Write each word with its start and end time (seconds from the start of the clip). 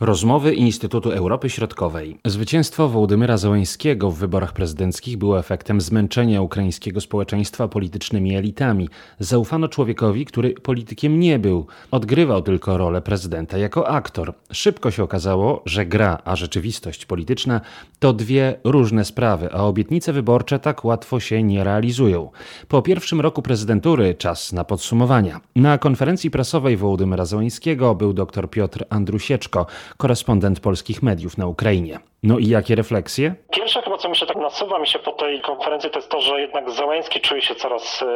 Rozmowy 0.00 0.54
Instytutu 0.54 1.10
Europy 1.10 1.50
Środkowej. 1.50 2.18
Zwycięstwo 2.24 2.88
Wołodymyra 2.88 3.36
Zełańskiego 3.36 4.10
w 4.10 4.18
wyborach 4.18 4.52
prezydenckich 4.52 5.16
było 5.16 5.38
efektem 5.38 5.80
zmęczenia 5.80 6.42
ukraińskiego 6.42 7.00
społeczeństwa 7.00 7.68
politycznymi 7.68 8.36
elitami. 8.36 8.88
Zaufano 9.18 9.68
człowiekowi, 9.68 10.24
który 10.24 10.54
politykiem 10.54 11.20
nie 11.20 11.38
był. 11.38 11.66
Odgrywał 11.90 12.42
tylko 12.42 12.78
rolę 12.78 13.02
prezydenta 13.02 13.58
jako 13.58 13.88
aktor. 13.88 14.34
Szybko 14.52 14.90
się 14.90 15.02
okazało, 15.02 15.62
że 15.66 15.86
gra, 15.86 16.18
a 16.24 16.36
rzeczywistość 16.36 17.06
polityczna 17.06 17.60
to 17.98 18.12
dwie 18.12 18.60
różne 18.64 19.04
sprawy, 19.04 19.52
a 19.52 19.62
obietnice 19.62 20.12
wyborcze 20.12 20.58
tak 20.58 20.84
łatwo 20.84 21.20
się 21.20 21.42
nie 21.42 21.64
realizują. 21.64 22.30
Po 22.68 22.82
pierwszym 22.82 23.20
roku 23.20 23.42
prezydentury 23.42 24.14
czas 24.14 24.52
na 24.52 24.64
podsumowania. 24.64 25.40
Na 25.56 25.78
konferencji 25.78 26.30
prasowej 26.30 26.76
Wołodymyra 26.76 27.24
Zełańskiego 27.24 27.94
był 27.94 28.12
dr 28.12 28.50
Piotr 28.50 28.84
Andrusieczko, 28.90 29.66
korespondent 29.96 30.60
polskich 30.60 31.02
mediów 31.02 31.38
na 31.38 31.46
Ukrainie. 31.46 31.98
No 32.22 32.38
i 32.38 32.48
jakie 32.48 32.74
refleksje? 32.74 33.34
Pierwsze 33.50 33.82
chyba, 33.82 33.98
co 33.98 34.08
mi 34.08 34.16
się 34.16 34.26
tak 34.26 34.36
nasuwa 34.36 34.78
mi 34.78 34.86
się 34.86 34.98
po 34.98 35.12
tej 35.12 35.40
konferencji, 35.40 35.90
to 35.90 35.98
jest 35.98 36.10
to, 36.10 36.20
że 36.20 36.40
jednak 36.40 36.70
Załęski 36.70 37.20
czuje 37.20 37.42
się 37.42 37.54
coraz 37.54 38.02
e, 38.02 38.06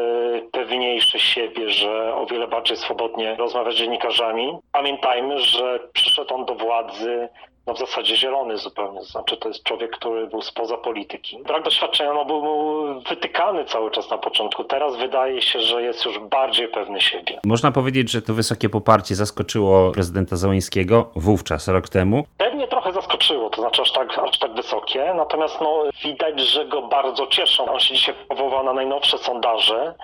pewniejszy 0.52 1.18
siebie, 1.18 1.70
że 1.70 2.14
o 2.14 2.26
wiele 2.26 2.48
bardziej 2.48 2.76
swobodnie 2.76 3.34
rozmawia 3.34 3.70
z 3.70 3.74
dziennikarzami. 3.74 4.58
Pamiętajmy, 4.72 5.38
że 5.38 5.78
przyszedł 5.92 6.34
on 6.34 6.44
do 6.44 6.54
władzy 6.54 7.28
no 7.66 7.74
w 7.74 7.78
zasadzie 7.78 8.16
zielony 8.16 8.56
zupełnie. 8.58 9.02
Znaczy 9.02 9.36
to 9.36 9.48
jest 9.48 9.62
człowiek, 9.62 9.90
który 9.96 10.26
był 10.26 10.42
spoza 10.42 10.76
polityki. 10.76 11.38
Brak 11.46 11.62
doświadczenia 11.64 12.12
no, 12.12 12.24
był 12.24 12.42
wytykany 13.00 13.64
cały 13.64 13.90
czas 13.90 14.10
na 14.10 14.18
początku. 14.18 14.64
Teraz 14.64 14.96
wydaje 14.96 15.42
się, 15.42 15.60
że 15.60 15.82
jest 15.82 16.04
już 16.04 16.18
bardziej 16.18 16.68
pewny 16.68 17.00
siebie. 17.00 17.40
Można 17.44 17.72
powiedzieć, 17.72 18.10
że 18.10 18.22
to 18.22 18.34
wysokie 18.34 18.68
poparcie 18.68 19.14
zaskoczyło 19.14 19.92
prezydenta 19.92 20.36
Załańskiego 20.36 21.10
wówczas, 21.16 21.68
rok 21.68 21.88
temu. 21.88 22.24
Pewnie 22.38 22.68
trochę 22.68 22.92
zaskoczyło, 22.92 23.50
to 23.50 23.60
znaczy 23.60 23.82
aż 23.82 23.92
tak, 23.92 24.18
aż 24.18 24.38
tak 24.38 24.54
Natomiast 25.14 25.60
no, 25.60 25.82
widać, 26.04 26.40
że 26.40 26.64
go 26.64 26.82
bardzo 26.82 27.26
cieszą. 27.26 27.72
On 27.72 27.80
się 27.80 27.94
dzisiaj 27.94 28.14
powołał 28.28 28.64
na 28.64 28.72
najnowsze 28.72 29.18
sondaże 29.18 29.94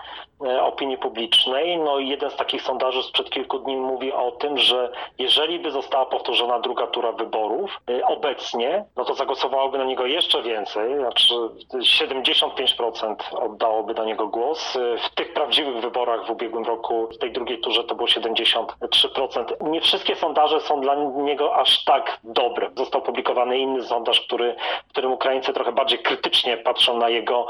e, 0.47 0.63
opinii 0.63 0.99
publicznej. 0.99 1.79
No 1.79 1.99
i 1.99 2.09
jeden 2.09 2.31
z 2.31 2.37
takich 2.37 2.63
sondaży 2.63 3.03
sprzed 3.03 3.31
kilku 3.31 3.59
dni 3.59 3.77
mówi 3.77 4.13
o 4.13 4.31
tym, 4.31 4.59
że 4.59 4.93
jeżeli 5.19 5.59
by 5.59 5.71
została 5.71 6.07
powtórzona 6.07 6.59
druga 6.59 6.87
tura 6.87 7.13
wyborów, 7.13 7.81
y, 7.91 8.05
obecnie, 8.07 8.85
no 8.97 9.05
to 9.05 9.15
zagłosowałoby 9.15 9.79
na 9.79 9.85
niego 9.85 10.07
jeszcze 10.07 10.43
więcej, 10.43 10.97
znaczy 10.99 11.35
75% 11.73 13.15
oddałoby 13.33 13.95
na 13.95 14.05
niego 14.05 14.27
głos. 14.27 14.77
Y, 14.77 14.99
w 14.99 15.15
tych 15.15 15.33
prawdziwych 15.33 15.81
wyborach 15.81 16.27
w 16.27 16.31
ubiegłym 16.31 16.65
roku, 16.65 17.09
w 17.15 17.19
tej 17.19 17.33
drugiej 17.33 17.61
turze 17.61 17.85
to 17.85 17.95
było 17.95 18.09
73%. 18.09 19.45
Nie 19.61 19.81
wszystkie 19.81 20.17
sondaże 20.17 20.61
są 20.61 20.81
dla 20.81 20.95
niego 20.95 21.57
aż 21.57 21.85
tak 21.85 22.19
dobre. 22.25 22.71
Został 22.77 23.03
publikowany 23.03 23.59
inny 23.59 23.83
sondaż, 23.83 24.21
który, 24.21 24.57
w 24.87 24.89
którym 24.89 25.13
Ukraińcy 25.13 25.53
trochę 25.53 25.73
bardziej 25.73 25.99
krytycznie 25.99 26.57
patrzą 26.57 26.99
na 26.99 27.09
jego 27.09 27.47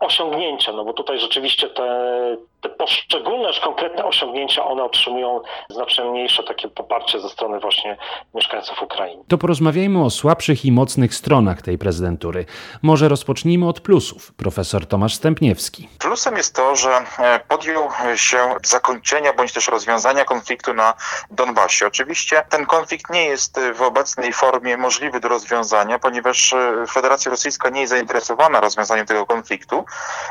osiągnięcia, 0.00 0.72
no 0.72 0.84
bo 0.84 0.92
tutaj 0.92 1.20
rzeczywiście 1.20 1.68
te, 1.68 2.36
te 2.60 2.68
poszczególne, 2.68 3.48
już 3.48 3.60
konkretne 3.60 4.04
osiągnięcia, 4.04 4.64
one 4.64 4.84
otrzymują 4.84 5.40
znacznie 5.68 6.04
mniejsze 6.04 6.42
takie 6.42 6.68
poparcie 6.68 7.20
ze 7.20 7.28
strony 7.28 7.60
właśnie 7.60 7.96
mieszkańców 8.34 8.82
Ukrainy. 8.82 9.22
To 9.28 9.38
porozmawiajmy 9.38 10.04
o 10.04 10.10
słabszych 10.10 10.64
i 10.64 10.72
mocnych 10.72 11.14
stronach 11.14 11.62
tej 11.62 11.78
prezydentury. 11.78 12.44
Może 12.82 13.08
rozpocznijmy 13.08 13.68
od 13.68 13.80
plusów. 13.80 14.32
Profesor 14.34 14.86
Tomasz 14.86 15.14
Stępniewski. 15.14 15.88
Plusem 15.98 16.36
jest 16.36 16.54
to, 16.56 16.76
że 16.76 16.90
e, 17.18 17.40
podjął 17.48 17.88
się 18.14 18.38
zakończenia 18.64 19.32
bądź 19.32 19.52
też 19.52 19.68
rozwiązania 19.68 20.24
konfliktu 20.24 20.74
na 20.74 20.94
Donbasie. 21.30 21.86
Oczywiście 21.86 22.42
ten 22.48 22.66
konflikt 22.66 23.10
nie 23.10 23.24
jest 23.24 23.60
w 23.74 23.82
obecnej 23.82 24.32
formie 24.32 24.76
możliwy 24.76 25.20
do 25.20 25.28
rozwiązania, 25.28 25.98
ponieważ 25.98 26.52
e, 26.52 26.84
Federacja 26.90 27.30
Rosyjska 27.30 27.70
nie 27.70 27.80
jest 27.80 27.90
zainteresowana 27.90 28.60
rozwiązaniem 28.60 29.06
tego 29.06 29.26
konfliktu. 29.26 29.84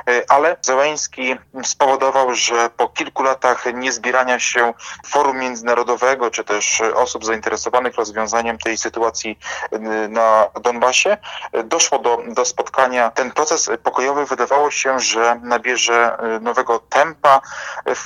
E, 0.07 0.31
ale 0.31 0.57
Zełański 0.61 1.35
spowodował, 1.63 2.33
że 2.35 2.69
po 2.77 2.89
kilku 2.89 3.23
latach 3.23 3.65
niezbierania 3.73 4.39
się 4.39 4.73
forum 5.05 5.37
międzynarodowego, 5.37 6.31
czy 6.31 6.43
też 6.43 6.81
osób 6.95 7.25
zainteresowanych 7.25 7.95
rozwiązaniem 7.95 8.57
tej 8.57 8.77
sytuacji 8.77 9.39
e, 9.71 9.79
na 10.07 10.47
Donbasie, 10.61 11.17
e, 11.51 11.63
doszło 11.63 11.99
do, 11.99 12.17
do 12.27 12.45
spotkania. 12.45 13.11
Ten 13.11 13.31
proces 13.31 13.69
pokojowy 13.83 14.25
wydawało 14.25 14.71
się, 14.71 14.99
że 14.99 15.39
nabierze 15.43 16.17
nowego 16.41 16.79
tempa. 16.79 17.41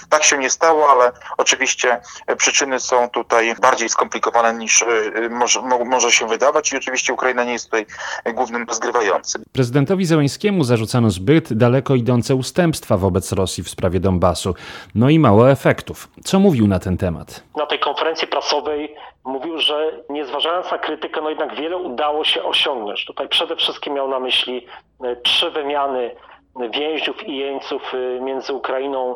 Tak 0.09 0.23
się 0.23 0.37
nie 0.37 0.49
stało, 0.49 0.91
ale 0.91 1.11
oczywiście 1.37 2.01
przyczyny 2.37 2.79
są 2.79 3.09
tutaj 3.09 3.55
bardziej 3.61 3.89
skomplikowane 3.89 4.53
niż 4.53 4.85
może, 5.29 5.61
może 5.85 6.11
się 6.11 6.27
wydawać 6.27 6.71
i 6.71 6.77
oczywiście 6.77 7.13
Ukraina 7.13 7.43
nie 7.43 7.53
jest 7.53 7.65
tutaj 7.65 7.85
głównym 8.33 8.65
rozgrywającym. 8.67 9.43
Prezydentowi 9.51 10.05
Zełańskiemu 10.05 10.63
zarzucano 10.63 11.09
zbyt 11.09 11.40
daleko 11.51 11.95
idące 11.95 12.35
ustępstwa 12.35 12.97
wobec 12.97 13.31
Rosji 13.31 13.63
w 13.63 13.69
sprawie 13.69 13.99
Donbasu, 13.99 14.55
no 14.95 15.09
i 15.09 15.19
mało 15.19 15.51
efektów. 15.51 16.07
Co 16.23 16.39
mówił 16.39 16.67
na 16.67 16.79
ten 16.79 16.97
temat? 16.97 17.43
Na 17.55 17.65
tej 17.65 17.79
konferencji 17.79 18.27
prasowej 18.27 18.95
mówił, 19.25 19.59
że 19.59 19.91
nie 20.09 20.25
zważając 20.25 20.71
na 20.71 20.77
krytykę, 20.77 21.21
no 21.21 21.29
jednak 21.29 21.55
wiele 21.55 21.77
udało 21.77 22.23
się 22.23 22.43
osiągnąć. 22.43 23.05
Tutaj 23.05 23.29
przede 23.29 23.55
wszystkim 23.55 23.93
miał 23.93 24.07
na 24.07 24.19
myśli 24.19 24.65
e, 25.03 25.15
trzy 25.15 25.51
wymiany 25.51 26.11
więźniów 26.59 27.27
i 27.27 27.37
jeńców 27.37 27.93
e, 27.93 28.21
między 28.21 28.53
Ukrainą 28.53 29.15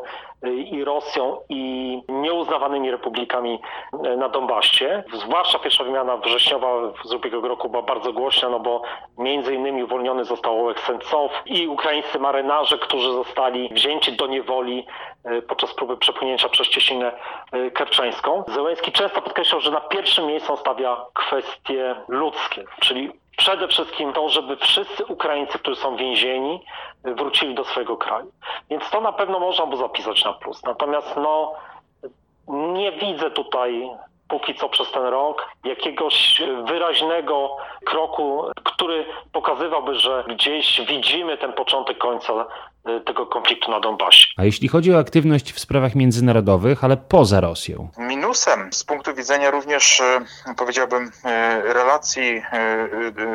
i 0.72 0.84
Rosją 0.84 1.38
i 1.50 2.02
nieuznawanymi 2.10 2.92
republikami 2.92 3.60
e, 4.04 4.18
na 4.18 4.30
Donbasie. 4.30 5.04
Zwłaszcza 5.14 5.60
pierwsza 5.60 5.84
wymiana 5.84 6.18
wrześniowa 6.18 6.68
z 7.06 7.14
ubiegłego 7.14 7.48
roku 7.48 7.70
była 7.70 7.84
bardzo 7.84 8.14
głośna, 8.14 8.50
no 8.50 8.60
bo 8.60 8.82
między 9.18 9.56
innymi 9.56 9.84
uwolniony 9.84 10.26
został 10.26 10.60
Ołek 10.60 10.80
Sencow 10.80 11.32
i 11.46 11.68
ukraińscy 11.68 12.20
marynarze, 12.20 12.78
którzy 12.78 13.12
zostali 13.12 13.70
wzięci 13.74 14.12
do 14.12 14.28
niewoli 14.28 14.86
podczas 15.48 15.74
próby 15.74 15.98
przepłynięcia 15.98 16.50
przez 16.50 16.68
Cieśninę 16.68 17.12
Kerczeńską. 17.74 18.44
Zełenski 18.48 18.92
często 18.92 19.22
podkreślał, 19.22 19.62
że 19.62 19.72
na 19.72 19.82
pierwszym 19.82 20.26
miejscu 20.26 20.58
stawia 20.58 21.06
kwestie 21.14 21.96
ludzkie, 22.08 22.64
czyli 22.80 23.12
przede 23.38 23.68
wszystkim 23.68 24.14
to, 24.14 24.30
żeby 24.30 24.58
wszyscy 24.58 25.06
Ukraińcy, 25.06 25.60
którzy 25.60 25.82
są 25.82 25.96
więzieni, 25.96 26.62
wrócili 27.04 27.56
do 27.56 27.64
swojego 27.64 27.98
kraju. 27.98 28.32
Więc 28.70 28.90
to 28.90 29.02
na 29.02 29.12
pewno 29.12 29.40
można 29.40 29.66
by 29.66 29.78
zapisać 29.78 30.26
na 30.26 30.34
plus. 30.34 30.64
Natomiast 30.64 31.16
no, 31.16 31.54
nie 32.48 32.92
widzę 32.92 33.32
tutaj 33.32 33.90
póki 34.28 34.56
co 34.56 34.70
przez 34.70 34.92
ten 34.92 35.04
rok 35.04 35.50
jakiegoś 35.64 36.42
wyraźnego 36.64 37.58
kroku, 37.86 38.46
który 38.64 39.06
pokazywałby, 39.32 39.96
że 39.96 40.24
gdzieś 40.28 40.82
widzimy 40.82 41.38
ten 41.38 41.54
początek 41.54 41.98
końca 41.98 42.46
tego 43.06 43.26
konfliktu 43.26 43.72
na 43.72 43.80
Donbasie. 43.80 44.28
A 44.38 44.44
jeśli 44.44 44.68
chodzi 44.68 44.94
o 44.94 45.00
aktywność 45.00 45.54
w 45.54 45.60
sprawach 45.60 45.96
międzynarodowych, 45.96 46.84
ale 46.84 46.98
poza 46.98 47.42
Rosją? 47.42 47.90
Minusem 47.98 48.74
z 48.74 48.84
punktu 48.84 49.14
widzenia 49.14 49.52
również, 49.52 50.00
y, 50.00 50.56
powiedziałbym, 50.58 51.04
y, 51.04 51.74
relacji 51.74 52.42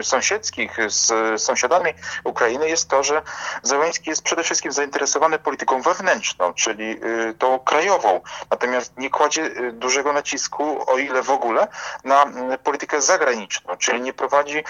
sąsiedzkich 0.03 0.77
z 0.87 1.13
sąsiadami 1.43 1.91
Ukrainy 2.25 2.69
jest 2.69 2.89
to, 2.89 3.03
że 3.03 3.23
Zełenski 3.63 4.11
jest 4.11 4.23
przede 4.23 4.43
wszystkim 4.43 4.73
zainteresowany 4.73 5.39
polityką 5.39 5.83
wewnętrzną, 5.83 6.53
czyli 6.53 6.97
tą 7.39 7.59
krajową. 7.59 8.21
Natomiast 8.51 8.99
nie 8.99 9.11
kładzie 9.11 9.51
dużego 9.73 10.13
nacisku, 10.13 10.91
o 10.93 10.99
ile 10.99 11.23
w 11.23 11.31
ogóle, 11.31 11.69
na 12.05 12.27
politykę 12.65 13.03
zagraniczną, 13.03 13.77
czyli 13.77 14.01
nie 14.01 14.13
prowadzi, 14.13 14.65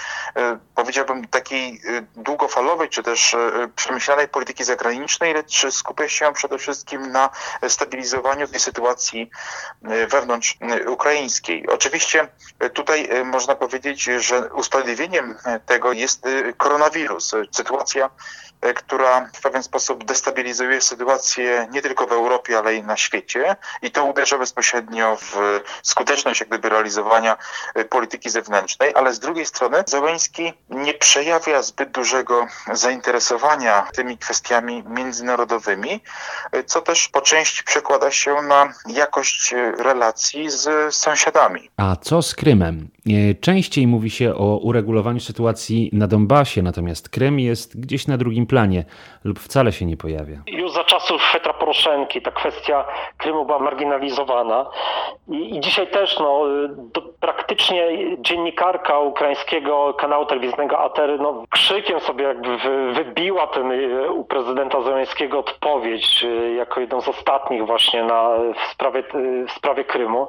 powiedziałbym, 0.75 1.27
takiej 1.27 1.81
długofalowej 2.15 2.89
czy 2.89 3.03
też 3.03 3.35
przemyślanej 3.75 4.27
polityki 4.27 4.63
zagranicznej, 4.63 4.70
lecz 5.33 5.65
skupia 5.73 6.09
się 6.09 6.33
przede 6.33 6.57
wszystkim 6.57 7.11
na 7.11 7.29
stabilizowaniu 7.67 8.47
tej 8.47 8.59
sytuacji 8.59 9.29
e, 9.83 10.07
wewnątrz 10.07 10.57
e, 10.61 10.89
ukraińskiej. 10.89 11.67
Oczywiście 11.67 12.27
e, 12.59 12.69
tutaj 12.69 13.09
można 13.25 13.55
powiedzieć, 13.55 14.03
że 14.03 14.53
usprawiedliwieniem 14.53 15.37
tego 15.65 15.93
jest 15.93 16.25
koronawirus. 16.57 17.31
Sytuacja, 17.51 18.09
która 18.75 19.29
w 19.33 19.41
pewien 19.41 19.63
sposób 19.63 20.05
destabilizuje 20.05 20.81
sytuację 20.81 21.67
nie 21.71 21.81
tylko 21.81 22.07
w 22.07 22.11
Europie, 22.11 22.57
ale 22.57 22.75
i 22.75 22.83
na 22.83 22.97
świecie 22.97 23.55
i 23.81 23.91
to 23.91 24.05
uderza 24.05 24.37
bezpośrednio 24.37 25.17
w 25.21 25.35
skuteczność 25.81 26.39
jak 26.39 26.49
gdyby 26.49 26.69
realizowania 26.69 27.37
polityki 27.89 28.29
zewnętrznej, 28.29 28.91
ale 28.95 29.13
z 29.13 29.19
drugiej 29.19 29.45
strony 29.45 29.83
Zełenski 29.87 30.53
nie 30.69 30.93
przejawia 30.93 31.61
zbyt 31.61 31.91
dużego 31.91 32.47
zainteresowania 32.73 33.87
tymi 33.95 34.17
kwestiami 34.17 34.83
międzynarodowymi, 34.87 35.99
co 36.65 36.81
też 36.81 37.07
po 37.07 37.21
części 37.21 37.63
przekłada 37.63 38.11
się 38.11 38.41
na 38.41 38.73
jakość 38.87 39.53
relacji 39.77 40.49
z 40.49 40.95
sąsiadami. 40.95 41.69
A 41.77 41.95
co 41.95 42.21
z 42.21 42.35
Krymem? 42.35 42.89
E, 43.07 43.35
częściej 43.35 43.87
mówi 43.87 44.09
się 44.09 44.35
o 44.35 44.57
uregulowaniu 44.57 45.19
sytuacji 45.19 45.89
na 45.93 46.07
Donbasie, 46.07 46.61
natomiast 46.61 47.09
Krym 47.09 47.39
jest 47.39 47.79
gdzieś 47.79 48.07
na 48.07 48.17
drugim 48.17 48.45
planie 48.51 48.83
lub 49.23 49.39
wcale 49.39 49.71
się 49.71 49.85
nie 49.85 49.97
pojawia. 49.97 50.37
Już 50.47 50.71
za 50.71 50.83
czasów 50.83 51.21
Petra 51.33 51.53
Poroszenki 51.53 52.21
ta 52.21 52.31
kwestia 52.31 52.85
Krymu 53.17 53.45
była 53.45 53.59
marginalizowana 53.59 54.69
i, 55.27 55.55
i 55.55 55.59
dzisiaj 55.59 55.87
też 55.87 56.19
no, 56.19 56.43
praktycznie 57.21 57.87
dziennikarka 58.17 58.99
ukraińskiego 58.99 59.93
kanału 59.93 60.25
telewizyjnego 60.25 60.79
ATR 60.79 61.19
no, 61.19 61.43
krzykiem 61.49 61.99
sobie 61.99 62.23
jakby 62.25 62.57
wybiła 62.93 63.47
ten 63.47 63.71
y, 63.71 64.11
u 64.11 64.25
prezydenta 64.25 64.81
Zeleńskiego 64.81 65.39
odpowiedź 65.39 66.23
y, 66.23 66.53
jako 66.53 66.79
jedną 66.79 67.01
z 67.01 67.07
ostatnich 67.07 67.65
właśnie 67.65 68.03
na, 68.03 68.29
w, 68.65 68.71
sprawie, 68.71 69.03
w 69.47 69.51
sprawie 69.51 69.83
Krymu. 69.83 70.27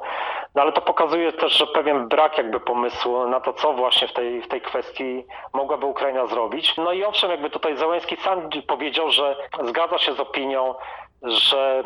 No 0.55 0.61
ale 0.61 0.71
to 0.71 0.81
pokazuje 0.81 1.31
też, 1.31 1.57
że 1.57 1.67
pewien 1.67 2.07
brak 2.07 2.37
jakby 2.37 2.59
pomysłu 2.59 3.27
na 3.27 3.39
to, 3.39 3.53
co 3.53 3.73
właśnie 3.73 4.07
w 4.07 4.13
tej, 4.13 4.41
w 4.41 4.47
tej 4.47 4.61
kwestii 4.61 5.25
mogłaby 5.53 5.85
Ukraina 5.85 6.27
zrobić. 6.27 6.77
No 6.77 6.91
i 6.91 7.03
owszem, 7.03 7.31
jakby 7.31 7.49
tutaj 7.49 7.77
Zeleński 7.77 8.17
sam 8.17 8.49
powiedział, 8.67 9.11
że 9.11 9.35
zgadza 9.63 9.97
się 9.97 10.13
z 10.13 10.19
opinią, 10.19 10.75
że 11.23 11.83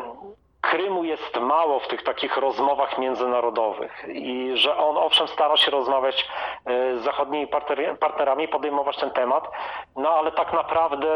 Krymu 0.60 1.04
jest 1.04 1.36
mało 1.40 1.80
w 1.80 1.88
tych 1.88 2.02
takich 2.02 2.36
rozmowach 2.36 2.98
międzynarodowych 2.98 4.04
i 4.08 4.50
że 4.54 4.76
on 4.76 4.96
owszem 4.96 5.28
stara 5.28 5.56
się 5.56 5.70
rozmawiać 5.70 6.28
e, 6.64 6.98
z 6.98 7.02
zachodnimi 7.02 7.46
partnerami, 8.00 8.48
podejmować 8.48 8.96
ten 8.96 9.10
temat, 9.10 9.50
no 9.96 10.10
ale 10.10 10.32
tak 10.32 10.52
naprawdę 10.52 11.08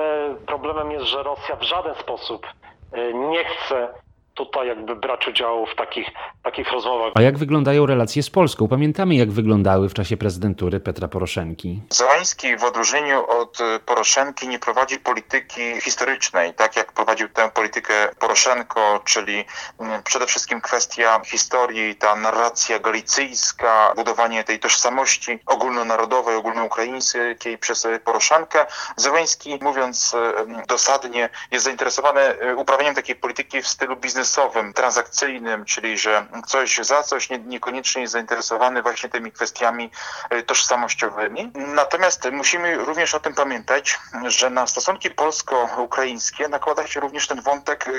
problemem 0.47 0.93
jest, 0.93 1.07
że 1.07 1.23
Rosja 1.23 1.57
w 1.57 1.63
żaden 1.63 1.95
sposób 1.95 2.47
e, 2.93 3.13
nie 3.15 3.45
chce 3.45 3.89
tutaj 4.35 4.69
jakby 4.69 4.97
brać 4.97 5.29
udziału 5.29 5.67
w 5.67 5.75
takich, 5.75 6.09
takich 6.43 6.73
rozmowach. 6.73 7.13
A 7.15 7.23
jak 7.23 7.39
wyglądają 7.39 7.87
relacje 7.87 8.23
z 8.23 8.31
Polską? 8.31 8.69
Pamiętamy, 8.69 9.15
jak 9.15 9.31
wyglądały 9.31 9.89
w 9.89 9.95
czasie 9.95 10.17
prezydentury 10.17 10.81
Petra 10.81 11.09
Poroszenki. 11.09 11.83
Zeleński 11.91 12.57
w 12.57 12.65
odróżnieniu 12.65 13.27
od 13.29 13.59
Poroszenki 13.87 14.49
nie 14.49 14.59
prowadzi 14.59 14.99
polityki 14.99 15.81
historycznej, 15.81 16.55
tak 16.55 16.77
jak 16.77 16.93
prowadził 16.93 17.29
tę 17.29 17.51
politykę 17.51 17.95
Poroszenko, 18.19 19.01
czyli 19.05 19.45
mm, 19.81 20.03
przede 20.03 20.27
wszystkim 20.27 20.61
kwestia 20.61 21.21
historii, 21.27 21.97
ta 21.97 22.17
narracja 22.17 22.79
galicyjska, 22.79 23.93
budowanie 23.97 24.45
tej 24.45 24.59
tożsamości 24.59 25.39
ogólnonarodowej, 25.47 26.37
ogólnoukraińskiej 26.37 27.59
przez 27.61 27.87
Poroszenkę. 28.05 28.67
Zeleński, 28.97 29.59
mówiąc 29.63 30.15
mm, 30.15 30.63
dosadnie, 30.69 31.29
jest 31.51 31.65
zainteresowany 31.65 32.21
e, 32.21 32.57
uprawianiem 32.57 32.95
takiej 32.95 33.17
polityki 33.17 33.63
w 33.63 33.69
stylu 33.69 33.97
biznesu 33.97 34.22
biznesowym, 34.23 34.73
transakcyjnym, 34.73 35.65
czyli 35.65 35.99
że 35.99 36.27
coś 36.47 36.79
za 36.79 37.03
coś, 37.03 37.31
nie, 37.31 37.39
niekoniecznie 37.39 38.03
jest 38.03 38.13
zainteresowany 38.13 38.83
właśnie 38.83 39.09
tymi 39.09 39.33
kwestiami 39.33 39.91
e, 40.31 40.43
tożsamościowymi. 40.43 41.53
Natomiast 41.55 42.31
musimy 42.33 42.75
również 42.75 43.15
o 43.15 43.21
tym 43.21 43.35
pamiętać, 43.35 43.99
że 44.27 44.51
na 44.51 44.67
stosunki 44.67 45.11
polsko-ukraińskie 45.11 46.49
nakłada 46.49 46.87
się 46.87 47.01
również 47.01 47.27
ten 47.27 47.43
wątek 47.43 47.89
e, 47.89 47.91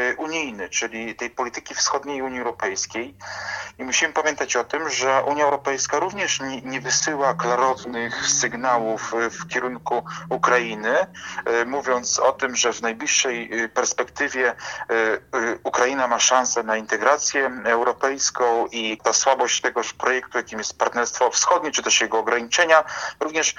e, 0.00 0.16
unijny, 0.16 0.68
czyli 0.68 1.14
tej 1.14 1.30
polityki 1.30 1.74
wschodniej 1.74 2.22
Unii 2.22 2.38
Europejskiej. 2.40 3.14
I 3.78 3.84
musimy 3.84 4.12
pamiętać 4.12 4.56
o 4.56 4.64
tym, 4.64 4.90
że 4.90 5.22
Unia 5.26 5.44
Europejska 5.44 5.98
również 5.98 6.40
nie, 6.40 6.62
nie 6.62 6.80
wysyła 6.80 7.34
klarownych 7.34 8.26
sygnałów 8.26 9.12
w 9.30 9.48
kierunku 9.48 10.04
Ukrainy, 10.28 11.06
mówiąc 11.66 12.18
o 12.18 12.32
tym, 12.32 12.56
że 12.56 12.72
w 12.72 12.82
najbliższej 12.82 13.50
perspektywie 13.74 14.54
Ukraina 15.64 16.08
ma 16.08 16.18
szansę 16.18 16.62
na 16.62 16.76
integrację 16.76 17.50
europejską 17.64 18.66
i 18.66 18.98
ta 18.98 19.12
słabość 19.12 19.60
tegoż 19.60 19.92
projektu, 19.92 20.38
jakim 20.38 20.58
jest 20.58 20.78
Partnerstwo 20.78 21.30
Wschodnie, 21.30 21.70
czy 21.70 21.82
też 21.82 22.00
jego 22.00 22.18
ograniczenia, 22.18 22.84
również 23.20 23.54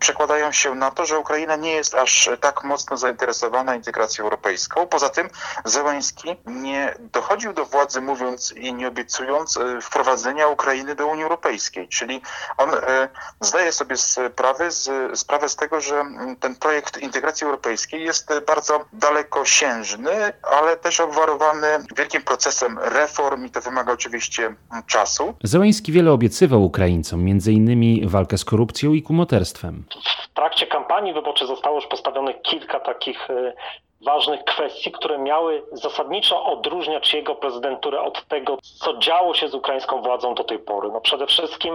przekładają 0.00 0.52
się 0.52 0.74
na 0.74 0.90
to, 0.90 1.06
że 1.06 1.18
Ukraina 1.18 1.56
nie 1.56 1.72
jest 1.72 1.94
aż 1.94 2.30
tak 2.40 2.64
mocno 2.64 2.96
zainteresowana 2.96 3.74
integracją 3.74 4.24
europejską. 4.24 4.86
Poza 4.86 5.08
tym 5.08 5.30
Zełański 5.64 6.36
nie 6.46 6.94
dochodził 6.98 7.52
do 7.52 7.64
władzy 7.64 8.00
mówiąc 8.00 8.52
i 8.52 8.74
nie 8.74 8.88
obiecując 8.88 9.56
e, 9.56 9.80
wprowadzenia 9.80 10.48
Ukrainy 10.48 10.94
do 10.94 11.06
Unii 11.06 11.22
Europejskiej, 11.24 11.88
czyli 11.88 12.22
on 12.56 12.74
e, 12.74 13.08
zdaje 13.40 13.72
sobie 13.72 13.96
sprawę 13.96 14.70
z, 14.70 14.90
sprawę 15.20 15.48
z 15.48 15.56
tego, 15.56 15.80
że 15.80 16.04
ten 16.40 16.56
projekt 16.56 16.98
integracji 16.98 17.44
europejskiej 17.44 18.04
jest 18.04 18.28
bardzo 18.46 18.84
dalekosiężny, 18.92 20.32
ale 20.42 20.76
też 20.76 21.00
obwarowany 21.00 21.47
wielkim 21.96 22.22
procesem 22.22 22.78
reform 22.78 23.46
i 23.46 23.50
to 23.50 23.60
wymaga 23.60 23.92
oczywiście 23.92 24.54
czasu. 24.86 25.34
Zełański 25.42 25.92
wiele 25.92 26.12
obiecywał 26.12 26.64
Ukraińcom, 26.64 27.24
między 27.24 27.52
innymi 27.52 28.02
walkę 28.06 28.38
z 28.38 28.44
korupcją 28.44 28.92
i 28.92 29.02
kumoterstwem. 29.02 29.84
W 30.22 30.34
trakcie 30.34 30.66
kampanii 30.66 31.14
wyborczej 31.14 31.48
zostało 31.48 31.76
już 31.76 31.86
postawionych 31.86 32.42
kilka 32.42 32.80
takich 32.80 33.30
e, 33.30 33.52
ważnych 34.00 34.44
kwestii, 34.44 34.92
które 34.92 35.18
miały 35.18 35.62
zasadniczo 35.72 36.44
odróżniać 36.44 37.14
jego 37.14 37.34
prezydenturę 37.34 38.00
od 38.00 38.28
tego, 38.28 38.58
co 38.62 38.98
działo 38.98 39.34
się 39.34 39.48
z 39.48 39.54
ukraińską 39.54 40.02
władzą 40.02 40.34
do 40.34 40.44
tej 40.44 40.58
pory. 40.58 40.88
No 40.92 41.00
przede 41.00 41.26
wszystkim 41.26 41.74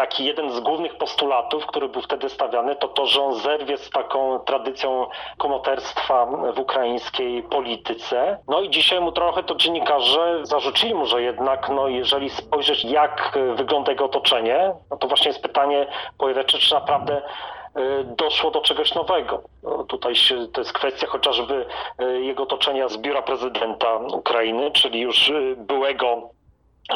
taki 0.00 0.24
jeden 0.24 0.50
z 0.50 0.60
głównych 0.60 0.96
postulatów, 0.96 1.66
który 1.66 1.88
był 1.88 2.02
wtedy 2.02 2.28
stawiany, 2.28 2.76
to 2.76 2.88
to, 2.88 3.06
że 3.06 3.22
on 3.22 3.34
zerwie 3.34 3.78
z 3.78 3.90
taką 3.90 4.38
tradycją 4.38 5.06
komoterstwa 5.38 6.26
w 6.54 6.58
ukraińskiej 6.58 7.42
polityce. 7.42 8.38
No 8.48 8.60
i 8.60 8.70
dzisiaj 8.70 9.00
mu 9.00 9.12
trochę 9.12 9.42
to 9.42 9.54
dziennikarze 9.54 10.40
zarzucili 10.42 10.94
mu, 10.94 11.06
że 11.06 11.22
jednak, 11.22 11.68
no 11.68 11.88
jeżeli 11.88 12.30
spojrzeć 12.30 12.84
jak 12.84 13.38
wygląda 13.54 13.92
jego 13.92 14.04
otoczenie, 14.04 14.72
no 14.90 14.96
to 14.96 15.08
właśnie 15.08 15.28
jest 15.28 15.42
pytanie 15.42 15.86
pojawia 16.18 16.44
czy 16.44 16.74
naprawdę 16.74 17.16
y, 17.16 18.04
doszło 18.04 18.50
do 18.50 18.60
czegoś 18.60 18.94
nowego. 18.94 19.42
No 19.62 19.84
tutaj 19.84 20.14
się, 20.14 20.48
to 20.52 20.60
jest 20.60 20.72
kwestia 20.72 21.06
chociażby 21.06 21.66
y, 22.02 22.22
jego 22.22 22.42
otoczenia 22.42 22.88
z 22.88 22.96
biura 22.96 23.22
prezydenta 23.22 23.96
Ukrainy, 23.96 24.70
czyli 24.70 25.00
już 25.00 25.28
y, 25.28 25.56
byłego 25.58 26.30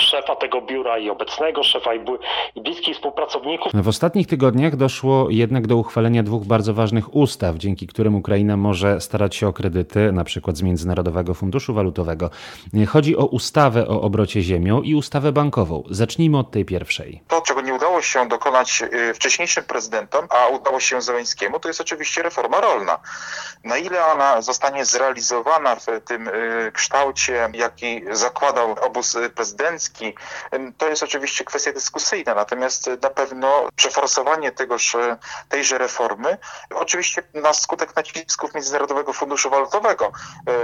szefa 0.01 0.37
tego 0.37 0.63
biura 0.63 0.99
i 0.99 1.11
obecnego 1.11 1.63
szefa 1.63 1.95
i, 1.95 2.01
i 2.55 2.61
bliskich 2.61 2.95
współpracowników. 2.95 3.73
W 3.75 3.89
ostatnich 3.89 4.27
tygodniach 4.27 4.77
doszło 4.77 5.27
jednak 5.31 5.67
do 5.67 5.77
uchwalenia 5.77 6.23
dwóch 6.23 6.45
bardzo 6.45 6.75
ważnych 6.75 7.15
ustaw, 7.15 7.57
dzięki 7.57 7.87
którym 7.87 8.15
Ukraina 8.15 8.57
może 8.57 9.01
starać 9.01 9.37
się 9.37 9.49
o 9.49 9.53
kredyty, 9.53 10.13
na 10.13 10.25
przykład 10.25 10.57
z 10.57 10.63
Międzynarodowego 10.63 11.35
Funduszu 11.35 11.75
Walutowego. 11.75 12.31
Chodzi 12.89 13.17
o 13.17 13.27
ustawę 13.27 13.89
o 13.89 14.03
obrocie 14.03 14.43
ziemią 14.43 14.83
i 14.83 14.95
ustawę 14.95 15.33
bankową. 15.33 15.83
Zacznijmy 15.91 16.39
od 16.39 16.51
tej 16.51 16.65
pierwszej. 16.65 17.21
To, 17.29 17.41
czego 17.41 17.61
udało 17.95 18.03
się 18.03 18.29
dokonać 18.29 18.83
y, 18.83 19.15
wcześniejszym 19.15 19.65
prezydentom, 19.65 20.27
a 20.31 20.47
udało 20.47 20.81
się 20.81 21.03
Zeleńskiemu, 21.03 21.61
to 21.61 21.69
jest 21.69 21.81
oczywiście 21.81 22.23
reforma 22.23 22.61
rolna. 22.61 22.99
Na 23.65 23.77
ile 23.77 24.07
ona 24.07 24.43
zostanie 24.43 24.85
zrealizowana 24.85 25.77
w 25.77 25.87
tym 26.05 26.29
y, 26.29 26.73
kształcie, 26.75 27.51
jaki 27.53 28.05
zakładał 28.11 28.77
obóz 28.81 29.17
prezydencki, 29.35 30.15
to 30.79 30.89
jest 30.89 31.03
oczywiście 31.03 31.45
kwestia 31.45 31.73
dyskusyjna, 31.73 32.35
natomiast 32.35 32.91
na 33.03 33.11
pewno 33.11 33.69
przeforsowanie 33.77 34.53
tegoż, 34.53 34.95
e, 34.95 35.17
tejże 35.49 35.79
reformy, 35.79 36.39
oczywiście 36.71 37.23
na 37.35 37.53
skutek 37.53 37.97
nacisków 37.97 38.55
Międzynarodowego 38.55 39.13
Funduszu 39.13 39.51
Walutowego 39.51 40.13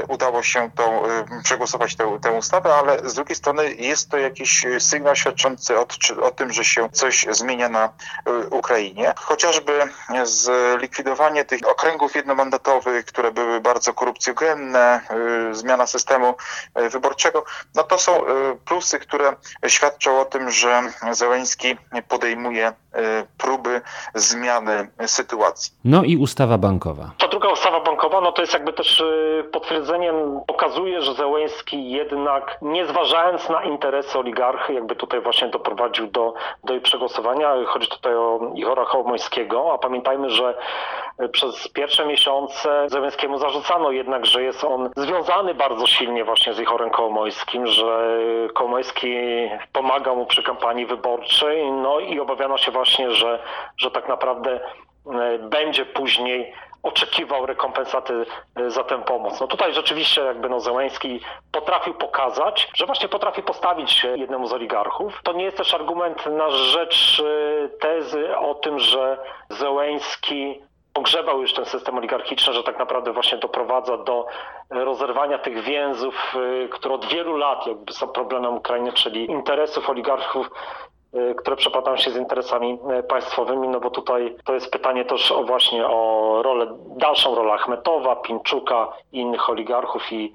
udało 0.08 0.42
się 0.42 0.70
tą, 0.74 1.02
przegłosować 1.44 1.96
tę, 1.96 2.18
tę 2.22 2.32
ustawę, 2.32 2.74
ale 2.74 3.08
z 3.08 3.14
drugiej 3.14 3.36
strony 3.36 3.74
jest 3.74 4.10
to 4.10 4.18
jakiś 4.18 4.66
sygnał 4.78 5.16
świadczący 5.16 5.78
o, 5.78 5.86
o 6.22 6.30
tym, 6.30 6.52
że 6.52 6.64
się 6.64 6.88
coś 6.92 7.19
zmienia 7.30 7.68
na 7.68 7.88
Ukrainie. 8.50 9.12
Chociażby 9.16 9.72
zlikwidowanie 10.24 11.44
tych 11.44 11.60
okręgów 11.68 12.16
jednomandatowych, 12.16 13.04
które 13.04 13.32
były 13.32 13.60
bardzo 13.60 13.94
korupcjogenne, 13.94 15.00
zmiana 15.52 15.86
systemu 15.86 16.34
wyborczego, 16.90 17.44
no 17.74 17.82
to 17.82 17.98
są 17.98 18.12
plusy, 18.64 18.98
które 18.98 19.36
świadczą 19.66 20.20
o 20.20 20.24
tym, 20.24 20.50
że 20.50 20.82
Zełenski 21.12 21.76
podejmuje 22.08 22.68
e, 22.68 22.74
próby 23.38 23.80
zmiany 24.14 24.88
sytuacji. 25.06 25.72
No 25.84 26.04
i 26.04 26.16
ustawa 26.16 26.58
bankowa. 26.58 27.10
Druga 27.40 27.52
ustawa 27.52 27.80
bankowa, 27.80 28.20
no 28.20 28.32
to 28.32 28.42
jest 28.42 28.52
jakby 28.52 28.72
też 28.72 29.00
e, 29.00 29.44
potwierdzeniem, 29.44 30.40
pokazuje, 30.46 31.02
że 31.02 31.14
Zełenski 31.14 31.90
jednak 31.90 32.58
nie 32.62 32.86
zważając 32.86 33.48
na 33.48 33.64
interesy 33.64 34.18
oligarchy, 34.18 34.72
jakby 34.72 34.96
tutaj 34.96 35.20
właśnie 35.20 35.48
doprowadził 35.48 36.06
do, 36.06 36.34
do 36.64 36.72
jej 36.72 36.82
przegłosowania. 36.82 37.54
Chodzi 37.66 37.88
tutaj 37.88 38.14
o 38.14 38.40
Ihora 38.54 38.84
Hołmońskiego, 38.84 39.72
a 39.72 39.78
pamiętajmy, 39.78 40.30
że 40.30 40.54
przez 41.32 41.68
pierwsze 41.68 42.06
miesiące 42.06 42.88
Zełenskiemu 42.88 43.38
zarzucano 43.38 43.90
jednak, 43.90 44.26
że 44.26 44.42
jest 44.42 44.64
on 44.64 44.90
związany 44.96 45.54
bardzo 45.54 45.86
silnie 45.86 46.24
właśnie 46.24 46.54
z 46.54 46.60
Ichorem 46.60 46.90
Kołomojskim, 46.90 47.66
że 47.66 48.18
Kołomojski 48.54 49.16
pomagał 49.72 50.16
mu 50.16 50.26
przy 50.26 50.42
kampanii 50.42 50.86
wyborczej, 50.86 51.72
no 51.72 52.00
i 52.00 52.20
obawiano 52.20 52.58
się 52.58 52.72
właśnie, 52.72 53.10
że, 53.10 53.42
że 53.76 53.90
tak 53.90 54.08
naprawdę 54.08 54.60
e, 55.06 55.38
będzie 55.38 55.86
później 55.86 56.52
oczekiwał 56.82 57.46
rekompensaty 57.46 58.26
e, 58.56 58.70
za 58.70 58.84
tę 58.84 59.02
pomoc. 59.02 59.40
No 59.40 59.46
tutaj 59.46 59.74
rzeczywiście 59.74 60.20
jakby 60.20 60.48
no 60.48 60.60
Zełenski 60.60 61.20
potrafił 61.52 61.94
pokazać, 61.94 62.68
że 62.74 62.86
właśnie 62.86 63.08
potrafi 63.08 63.42
postawić 63.42 63.90
się 63.90 64.18
jednemu 64.18 64.46
z 64.46 64.52
oligarchów. 64.52 65.20
To 65.22 65.32
nie 65.32 65.44
jest 65.44 65.56
też 65.56 65.74
argument 65.74 66.26
na 66.26 66.50
rzecz 66.50 67.22
e, 67.24 67.68
tezy 67.68 68.36
o 68.38 68.54
tym, 68.54 68.78
że 68.78 69.18
Zełenski 69.48 70.60
pogrzebał 70.92 71.42
już 71.42 71.54
ten 71.54 71.64
system 71.64 71.98
oligarchiczny, 71.98 72.52
że 72.52 72.62
tak 72.62 72.78
naprawdę 72.78 73.12
właśnie 73.12 73.38
doprowadza 73.38 73.96
do 73.96 74.26
rozerwania 74.70 75.38
tych 75.38 75.62
więzów, 75.62 76.36
y, 76.64 76.68
które 76.68 76.94
od 76.94 77.06
wielu 77.06 77.36
lat 77.36 77.66
jakby 77.66 77.92
są 77.92 78.08
problemem 78.08 78.54
Ukrainy, 78.54 78.92
czyli 78.92 79.30
interesów 79.30 79.90
oligarchów 79.90 80.50
które 81.36 81.56
przepadają 81.56 81.96
się 81.96 82.10
z 82.10 82.16
interesami 82.16 82.78
państwowymi, 83.08 83.68
no 83.68 83.80
bo 83.80 83.90
tutaj 83.90 84.36
to 84.44 84.54
jest 84.54 84.70
pytanie 84.70 85.04
też 85.04 85.32
o 85.32 85.44
właśnie 85.44 85.86
o 85.86 86.40
rolę, 86.42 86.66
dalszą 86.96 87.34
rolę 87.34 87.52
Achmetowa, 87.52 88.16
Pinczuka 88.16 88.92
i 89.12 89.18
innych 89.18 89.50
oligarchów 89.50 90.12
i 90.12 90.32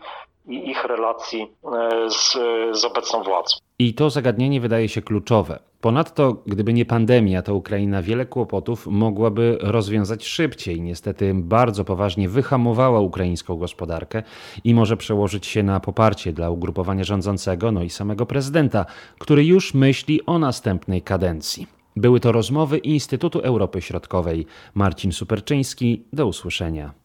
i 0.47 0.69
ich 0.69 0.85
relacji 0.85 1.47
e, 1.63 2.09
z, 2.09 2.37
z 2.79 2.85
obecną 2.85 3.23
władzą. 3.23 3.57
I 3.79 3.93
to 3.93 4.09
zagadnienie 4.09 4.61
wydaje 4.61 4.89
się 4.89 5.01
kluczowe. 5.01 5.59
Ponadto, 5.81 6.37
gdyby 6.45 6.73
nie 6.73 6.85
pandemia, 6.85 7.41
to 7.41 7.55
Ukraina 7.55 8.01
wiele 8.01 8.25
kłopotów 8.25 8.87
mogłaby 8.87 9.57
rozwiązać 9.61 10.25
szybciej. 10.25 10.81
Niestety 10.81 11.31
bardzo 11.35 11.85
poważnie 11.85 12.29
wyhamowała 12.29 12.99
ukraińską 12.99 13.57
gospodarkę 13.57 14.23
i 14.63 14.73
może 14.73 14.97
przełożyć 14.97 15.45
się 15.45 15.63
na 15.63 15.79
poparcie 15.79 16.33
dla 16.33 16.49
ugrupowania 16.49 17.03
rządzącego, 17.03 17.71
no 17.71 17.83
i 17.83 17.89
samego 17.89 18.25
prezydenta, 18.25 18.85
który 19.19 19.45
już 19.45 19.73
myśli 19.73 20.25
o 20.25 20.39
następnej 20.39 21.01
kadencji. 21.01 21.67
Były 21.95 22.19
to 22.19 22.31
rozmowy 22.31 22.77
Instytutu 22.77 23.39
Europy 23.39 23.81
Środkowej. 23.81 24.45
Marcin 24.73 25.11
Superczyński, 25.11 26.03
do 26.13 26.27
usłyszenia. 26.27 26.91